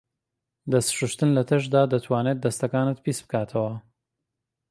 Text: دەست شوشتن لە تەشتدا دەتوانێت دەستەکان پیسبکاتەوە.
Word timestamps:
دەست 0.71 0.89
شوشتن 0.97 1.29
لە 1.37 1.43
تەشتدا 1.49 1.81
دەتوانێت 1.93 2.37
دەستەکان 2.45 2.87
پیسبکاتەوە. 3.03 3.73